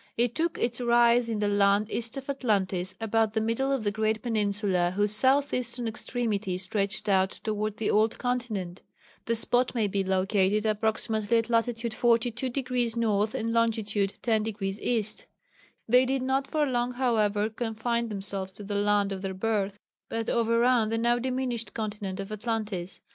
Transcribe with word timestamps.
It 0.17 0.33
took 0.33 0.57
its 0.57 0.81
rise 0.81 1.29
in 1.29 1.37
the 1.37 1.47
land 1.47 1.91
east 1.91 2.17
of 2.17 2.27
Atlantis, 2.27 2.95
about 2.99 3.33
the 3.33 3.39
middle 3.39 3.71
of 3.71 3.83
the 3.83 3.91
great 3.91 4.23
peninsula 4.23 4.93
whose 4.95 5.11
south 5.11 5.53
eastern 5.53 5.87
extremity 5.87 6.57
stretched 6.57 7.07
out 7.07 7.29
towards 7.29 7.75
the 7.75 7.91
old 7.91 8.17
continent. 8.17 8.81
The 9.25 9.35
spot 9.35 9.75
may 9.75 9.87
be 9.87 10.03
located 10.03 10.65
approximately 10.65 11.37
at 11.37 11.51
latitude 11.51 11.91
42° 11.91 12.95
North 12.95 13.35
and 13.35 13.53
longitude 13.53 14.15
10° 14.23 14.79
East. 14.79 15.27
They 15.87 16.07
did 16.07 16.23
not 16.23 16.47
for 16.47 16.65
long, 16.65 16.93
however, 16.93 17.47
confine 17.51 18.09
themselves 18.09 18.49
to 18.53 18.63
the 18.63 18.73
land 18.73 19.11
of 19.11 19.21
their 19.21 19.35
birth, 19.35 19.77
but 20.09 20.29
overran 20.29 20.89
the 20.89 20.97
now 20.97 21.19
diminished 21.19 21.75
continent 21.75 22.19
of 22.19 22.31
Atlantis. 22.31 23.01